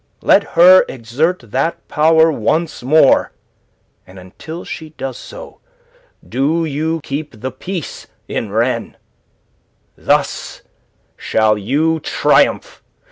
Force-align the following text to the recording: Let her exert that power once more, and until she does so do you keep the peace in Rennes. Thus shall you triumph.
Let 0.23 0.43
her 0.55 0.83
exert 0.89 1.43
that 1.51 1.87
power 1.87 2.31
once 2.31 2.81
more, 2.81 3.33
and 4.07 4.17
until 4.17 4.63
she 4.65 4.89
does 4.97 5.15
so 5.15 5.59
do 6.27 6.65
you 6.65 7.01
keep 7.03 7.41
the 7.41 7.51
peace 7.51 8.07
in 8.27 8.49
Rennes. 8.51 8.95
Thus 9.95 10.63
shall 11.17 11.55
you 11.55 11.99
triumph. 11.99 12.81